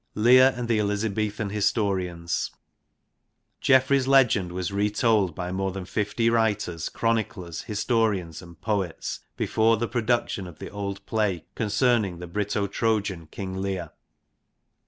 Lear 0.15 0.51
and 0.57 0.67
the 0.67 0.79
Elizabethan 0.79 1.51
historians. 1.51 2.49
Geoffrey's 3.59 4.07
legend 4.07 4.51
was 4.51 4.71
retold 4.71 5.35
by 5.35 5.51
more 5.51 5.71
than 5.71 5.85
fifty 5.85 6.27
writers, 6.27 6.89
chroniclers, 6.89 7.61
historians 7.65 8.41
and 8.41 8.59
poets 8.59 9.19
before 9.37 9.77
the 9.77 9.87
production 9.87 10.47
of 10.47 10.57
the 10.57 10.71
old 10.71 11.05
play 11.05 11.45
concerning 11.53 12.17
the 12.17 12.25
Brito 12.25 12.65
Trojan 12.65 13.27
King 13.27 13.53
Leir. 13.61 13.91